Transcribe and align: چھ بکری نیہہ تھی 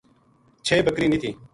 چھ 0.65 0.81
بکری 0.85 1.07
نیہہ 1.11 1.21
تھی 1.21 1.31